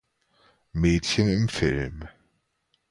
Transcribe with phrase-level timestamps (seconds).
[0.73, 2.09] Mädchen im Film.